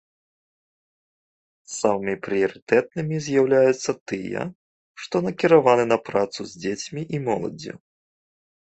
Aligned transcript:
Самымі 1.79 2.15
прыярытэтнымі 2.29 3.15
з'яўляюцца 3.27 3.91
тыя, 4.09 4.41
што 5.05 5.15
накіраваны 5.29 5.89
на 5.95 6.03
працу 6.11 6.39
з 6.53 6.67
дзецьмі 6.67 7.01
і 7.17 7.25
моладдзю. 7.31 7.73